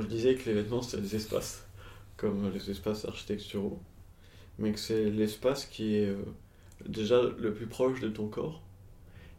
[0.00, 1.66] Je disais que les vêtements c'est des espaces,
[2.16, 3.80] comme les espaces architecturaux,
[4.58, 6.24] mais que c'est l'espace qui est euh,
[6.86, 8.62] déjà le plus proche de ton corps,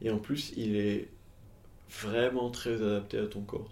[0.01, 1.09] et en plus il est
[1.89, 3.71] vraiment très adapté à ton corps.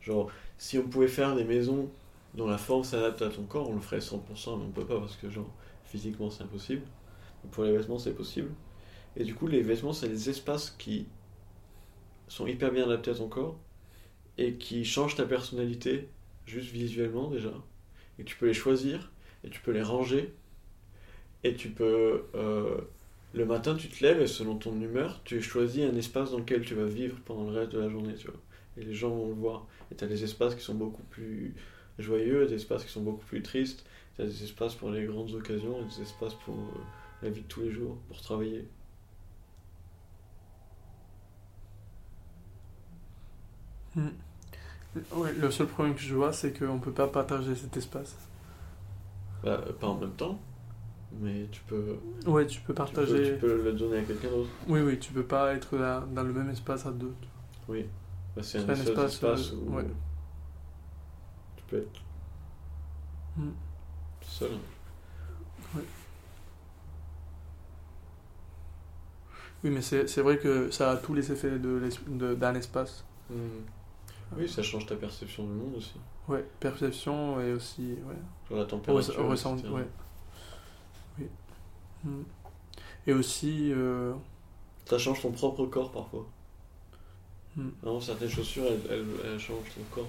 [0.00, 1.90] Genre, si on pouvait faire des maisons
[2.34, 5.00] dont la forme s'adapte à ton corps, on le ferait 100%, mais on peut pas
[5.00, 5.50] parce que genre
[5.84, 6.82] physiquement c'est impossible.
[7.50, 8.50] Pour les vêtements c'est possible.
[9.16, 11.06] Et du coup les vêtements c'est des espaces qui
[12.28, 13.58] sont hyper bien adaptés à ton corps
[14.38, 16.08] et qui changent ta personnalité
[16.46, 17.52] juste visuellement déjà.
[18.18, 19.10] Et tu peux les choisir
[19.44, 20.32] et tu peux les ranger
[21.44, 22.78] et tu peux euh,
[23.34, 26.62] le matin tu te lèves et selon ton humeur tu choisis un espace dans lequel
[26.62, 28.40] tu vas vivre pendant le reste de la journée tu vois
[28.76, 31.54] et les gens vont le voir et tu as des espaces qui sont beaucoup plus
[31.98, 33.84] joyeux des espaces qui sont beaucoup plus tristes
[34.16, 36.80] tu des espaces pour les grandes occasions des espaces pour euh,
[37.22, 38.64] la vie de tous les jours pour travailler
[43.94, 44.27] Hmm.
[45.12, 48.16] Ouais, le seul problème que je vois, c'est qu'on peut pas partager cet espace.
[49.42, 50.38] bah, pas en même temps
[51.20, 53.22] mais tu peux Ouais, tu peux tu peux, partager.
[53.22, 56.22] tu peux le donner à quelqu'un d'autre Oui, oui, tu peux pas être là, dans
[56.22, 57.14] le même espace à deux.
[57.68, 57.86] oui
[58.36, 59.84] Bah, c'est un, un seul espace, espace, où ouais.
[61.56, 62.00] tu peux être
[63.36, 63.52] Hmm.
[64.22, 64.58] seul
[69.64, 72.54] Oui, mais c'est c'est vrai que ça a tous les effets de l'es- de- d'un
[72.54, 73.04] espace.
[73.30, 73.64] Hmm.
[74.36, 75.94] Oui, ça change ta perception du monde aussi.
[76.28, 77.92] Ouais, perception et aussi.
[78.06, 78.14] Ouais.
[78.48, 79.26] Genre la température.
[79.28, 79.86] ressenti, ouais.
[81.18, 81.26] Oui.
[82.04, 82.22] Hmm.
[83.06, 83.72] Et aussi.
[83.72, 84.14] euh,
[84.86, 86.26] Ça change ton propre corps parfois.
[87.56, 87.68] hmm.
[87.82, 90.08] Vraiment, certaines chaussures, elles, elles- elles changent ton corps.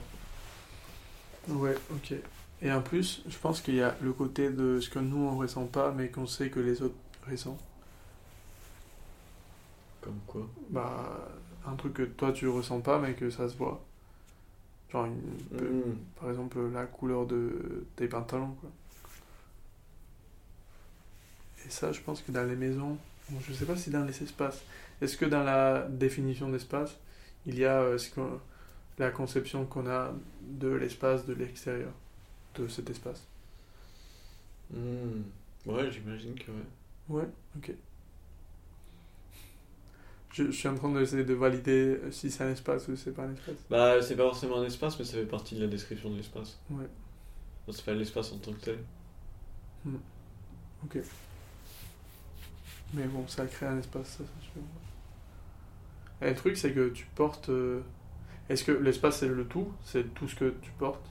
[1.50, 2.14] Ouais, ok.
[2.62, 5.38] Et en plus, je pense qu'il y a le côté de ce que nous on
[5.38, 6.96] ressent pas, mais qu'on sait que les autres
[7.30, 7.64] ressentent.
[10.02, 11.30] Comme quoi Bah,
[11.66, 13.82] un truc que toi tu ressens pas, mais que ça se voit.
[14.92, 15.96] Genre, une- Hmm.
[16.20, 18.70] par exemple, la couleur de tes pantalons, quoi.
[21.66, 22.98] Et ça, je pense que dans les maisons,
[23.30, 24.62] bon, je sais pas si dans les espaces,
[25.02, 26.98] est-ce que dans la définition d'espace,
[27.46, 28.10] il y a euh, ce
[29.00, 31.92] la conception qu'on a de l'espace de l'extérieur,
[32.56, 33.24] de cet espace?
[34.74, 35.24] Hmm.
[35.66, 36.68] Ouais, j'imagine que ouais.
[37.10, 37.72] Ouais, ok.
[40.40, 43.24] Je, je suis en train d'essayer de valider si c'est un espace ou c'est pas
[43.24, 43.56] un espace.
[43.70, 46.60] Bah, c'est pas forcément un espace, mais ça fait partie de la description de l'espace.
[46.72, 46.86] Ouais,
[47.68, 48.80] Ça s'appelle l'espace en tant que tel.
[50.84, 51.00] ok.
[52.94, 54.62] Mais bon, ça crée un espace, ça c'est sûr.
[56.22, 57.50] Et le truc, c'est que tu portes.
[57.50, 57.82] euh,
[58.50, 59.72] Est-ce que l'espace c'est le tout?
[59.84, 61.06] C'est tout ce que tu portes?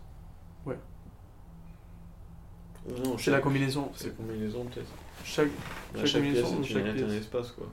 [3.05, 3.91] Non, C'est la combinaison.
[3.95, 4.91] C'est combinaison peut-être.
[5.23, 5.49] Chaque.
[5.49, 7.67] Bah, Chaque chaque pièce combinaison est chaque est un pièce espace quoi.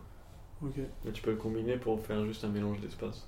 [0.62, 0.76] Ok.
[1.04, 3.28] Mais tu peux le combiner pour faire juste un mélange d'espaces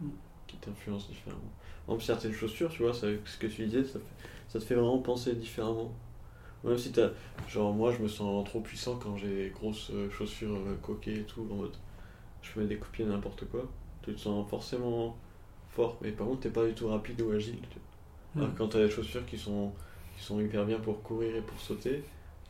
[0.00, 0.08] Mm.
[0.46, 1.52] qui t'influence différemment.
[1.88, 4.64] En plus, certaines chaussures, tu vois, ça, ce que tu disais, ça, fait- ça te
[4.64, 5.92] fait vraiment penser différemment.
[6.64, 7.10] Même si t'as.
[7.48, 11.20] Genre, moi, je me sens trop puissant quand j'ai des grosses euh, chaussures euh, coquées
[11.20, 11.76] et tout, en mode.
[12.42, 13.68] Je peux mettre des pied n'importe quoi.
[14.02, 15.16] Tu te sens forcément
[15.70, 17.60] fort, mais par contre, t'es pas du tout rapide ou agile.
[17.70, 17.78] tu
[18.36, 18.48] vois.
[18.48, 18.54] Mm.
[18.58, 19.72] quand t'as des chaussures qui sont,
[20.16, 22.04] qui sont hyper bien pour courir et pour sauter,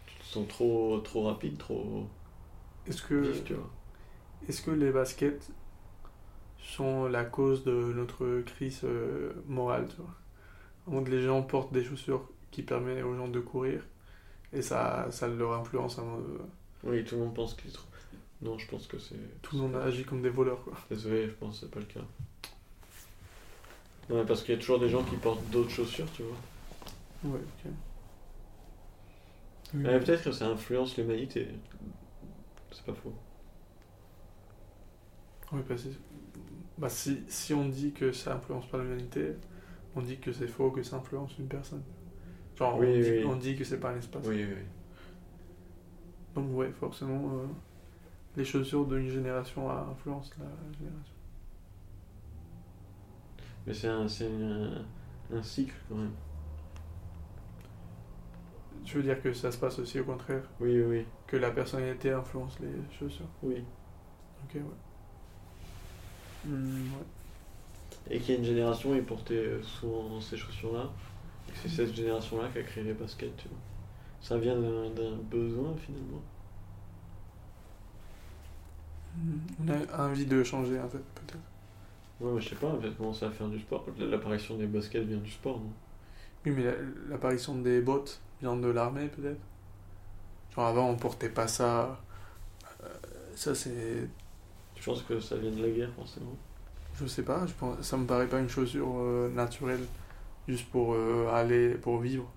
[0.06, 2.06] tu te sens trop, trop rapide, trop
[2.86, 3.14] Est-ce que.
[3.16, 3.70] vif, tu vois.
[4.48, 5.50] Est-ce que les baskets
[6.58, 10.14] sont la cause de notre crise euh, morale, tu vois?
[10.88, 13.82] Avant les gens portent des chaussures qui permettent aux gens de courir
[14.52, 15.98] et ça, ça leur influence.
[15.98, 16.38] hein, euh,
[16.84, 17.86] Oui, tout le monde pense qu'il est trop.
[18.42, 19.16] Non, je pense que c'est.
[19.42, 20.74] tout le monde agit comme des voleurs, quoi.
[20.90, 22.00] Désolé, je pense que c'est pas le cas.
[24.08, 26.36] Non, mais parce qu'il y a toujours des gens qui portent d'autres chaussures, tu vois.
[27.24, 27.70] Ouais, ok.
[29.74, 29.80] Oui.
[29.82, 31.48] Mais peut-être que ça influence l'humanité.
[32.72, 33.14] C'est pas faux.
[35.52, 35.88] Ouais, parce que-
[36.78, 39.34] bah, si, si on dit que ça influence pas l'humanité,
[39.96, 41.84] on dit que c'est faux que ça influence une personne.
[42.56, 43.24] Genre, Oui, on, dit, oui.
[43.24, 44.26] on dit que c'est pas un espace.
[44.26, 44.64] Oui, oui, oui.
[46.34, 47.46] Donc, ouais, forcément, euh,
[48.36, 50.46] les chaussures d'une génération influencent la
[50.78, 51.14] génération.
[53.66, 54.86] Mais c'est un, un,
[55.36, 56.12] un cycle quand même.
[58.84, 60.42] Tu veux dire que ça se passe aussi au contraire?
[60.60, 63.30] Oui, oui, Que la personnalité influence les chaussures?
[63.42, 63.64] Oui.
[64.44, 64.76] Ok, ouais.
[66.46, 67.06] Ouais.
[68.10, 70.90] Et qu'il y a une génération, ils portaient souvent ces chaussures-là.
[71.54, 73.58] C'est cette génération-là qui a créé les baskets, tu vois.
[74.20, 76.22] Ça vient d'un besoin finalement.
[79.60, 81.38] On a envie de changer, en fait, peut-être.
[82.20, 83.86] Ouais, mais je sais pas, en fait, commencer à faire du sport?
[83.98, 85.72] L'apparition des baskets vient du sport, non?
[86.44, 86.76] Oui, mais la-
[87.10, 89.40] l'apparition des bottes vient de l'armée, peut-être?
[90.54, 92.00] Genre, avant, on portait pas ça.
[92.84, 92.88] Euh,
[93.36, 94.08] ça, c'est.
[94.76, 96.36] Je pense que ça vient de la guerre, forcément?
[96.94, 99.84] Je sais pas, je pense, ça me paraît pas une chaussure euh, naturelle
[100.48, 102.30] juste pour euh, aller, pour vivre.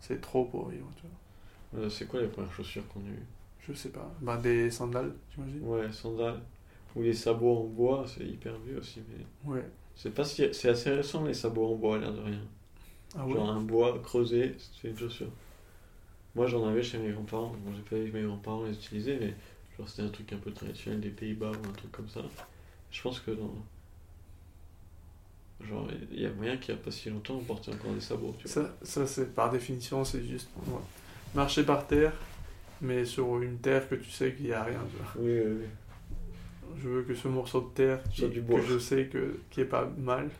[0.00, 1.80] C'est trop pour vivre, tu vois.
[1.80, 3.26] Euh, c'est quoi les premières chaussures qu'on a eues?
[3.60, 4.10] Je sais pas.
[4.20, 5.62] Bah, des sandales, j'imagine.
[5.62, 6.40] Ouais, sandales.
[6.96, 9.52] Ou les sabots en bois, c'est hyper vieux aussi, mais.
[9.52, 9.64] Ouais.
[9.94, 10.48] C'est pas si...
[10.52, 12.42] c'est assez récent les sabots en bois, à l'air de rien.
[13.16, 13.34] Ah ouais?
[13.34, 15.30] Genre un bois creusé, c'est une chaussure.
[16.34, 19.34] Moi j'en avais chez mes grands-parents, bon j'ai pas vu mes grands-parents les utiliser, mais
[19.80, 22.20] genre c'était un truc un peu traditionnel des Pays-Bas ou un truc comme ça.
[22.90, 23.54] Je pense que dans.
[25.66, 28.00] Genre il y a moyen qu'il y a pas si longtemps on portait encore des
[28.00, 28.52] sabots, tu vois.
[28.64, 30.72] Ça, ça c'est par définition, c'est juste ouais.
[31.34, 32.12] marcher par terre,
[32.80, 34.80] mais sur une terre que tu sais qu'il n'y a rien.
[34.90, 35.12] tu vois.
[35.22, 35.66] Oui, oui, oui.
[36.82, 38.60] Je veux que ce morceau de terre Soit qui- du bois.
[38.60, 40.30] que je sais que, qui est pas mal,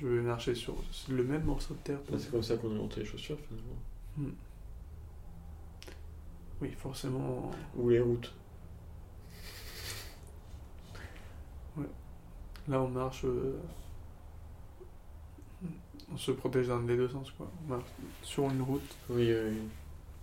[0.00, 0.76] je veux marcher sur
[1.08, 1.98] le même morceau de terre.
[2.18, 4.30] C'est comme ça qu'on a inventé les chaussures finalement.
[6.60, 7.50] Oui, forcément.
[7.76, 8.32] Ou les routes.
[12.68, 13.24] Là, on marche.
[13.24, 13.60] euh,
[16.12, 17.48] on se protège dans les deux sens, quoi.
[17.64, 17.84] On marche
[18.22, 18.96] sur une route.
[19.10, 19.32] Oui.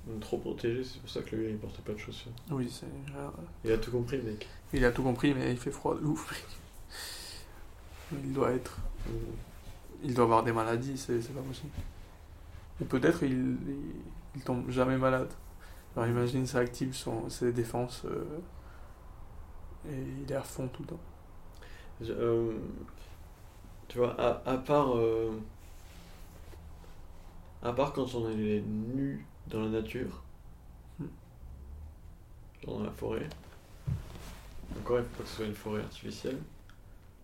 [0.09, 2.31] On est trop protégé, c'est pour ça que lui il portait pas de chaussures.
[2.51, 2.85] Oui, c'est.
[3.15, 3.31] rare.
[3.63, 4.45] Il a tout compris, mec.
[4.73, 6.43] Il a tout compris, mais il fait froid de ouf.
[8.11, 8.77] Il doit être.
[10.03, 11.71] Il doit avoir des maladies, c'est c'est pas possible.
[12.81, 13.57] Ou peut-être il, il,
[14.35, 15.29] il tombe jamais malade.
[15.95, 18.25] Alors imagine, ça active son, ses défenses euh,
[19.89, 19.95] et
[20.25, 20.99] il est à fond tout le temps.
[22.01, 22.53] Je- euh,
[23.87, 24.97] tu vois, à, à part.
[24.97, 25.31] euh,
[27.61, 30.21] à part quand on est nu dans la nature,
[30.99, 31.05] Hmm.
[32.63, 33.27] genre dans la forêt,
[34.79, 36.37] encore il faut pas que ce soit une forêt artificielle,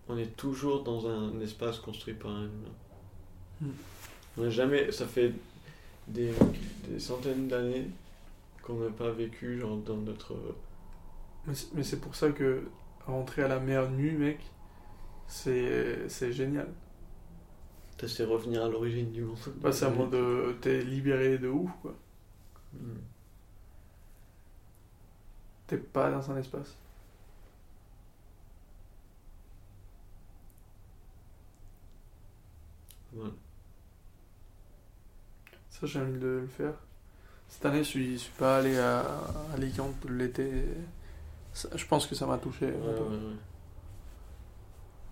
[0.08, 2.72] on est toujours dans un espace construit par un humain.
[3.62, 3.70] Hmm.
[4.38, 4.92] On n'a jamais.
[4.92, 5.34] Ça fait
[6.08, 6.32] des,
[6.88, 7.88] des centaines d'années
[8.70, 10.36] qu'on n'a pas vécu genre dans notre.
[11.48, 12.64] Mais c'est- Mais c'est pour ça que
[13.06, 14.40] rentrer à la mer nu, mec,
[15.28, 16.68] c'est c'est génial.
[18.08, 19.38] C'est revenir à l'origine du monde.
[19.62, 20.14] Bah, c'est un mode.
[20.16, 21.94] euh, T'es libéré de ouf, quoi.
[22.74, 22.98] Hmm.
[25.68, 26.78] T'es pas dans un espace.
[33.14, 33.34] Voilà.
[35.70, 36.74] Ça, j'ai envie de le faire.
[37.50, 40.50] Cette année, je suis, je suis pas allé à, à Alicante l'été.
[41.54, 42.68] Ça- Je pense que ça m'a touché.
[42.68, 43.04] un Ouais, peu.
[43.04, 43.36] ouais, ouais.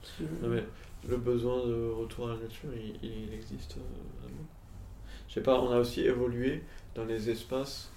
[0.01, 0.63] Parce que- Non, mais
[1.09, 4.45] le besoin de retour à la nature, il, il existe euh, vraiment.
[5.27, 6.63] Je sais pas, on a aussi évolué
[6.95, 7.89] dans les espaces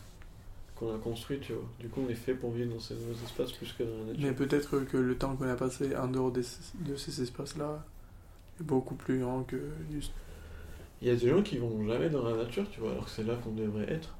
[0.75, 1.64] qu'on a construits, tu vois.
[1.78, 4.04] Du coup, on est fait pour vivre dans ces nouveaux espaces plus que dans la
[4.12, 4.22] nature.
[4.22, 6.43] Mais peut-être que le temps qu'on a passé en dehors de
[6.96, 7.84] ces espaces-là
[8.58, 9.60] est beaucoup plus grand que
[9.93, 10.12] juste.
[11.02, 13.10] Il y a des gens qui vont jamais dans la nature, tu vois, alors que
[13.10, 14.14] c'est là qu'on devrait être.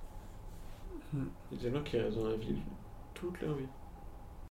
[1.13, 2.65] Il y a des gens qui restent dans la ville
[3.15, 3.69] toute leur vie.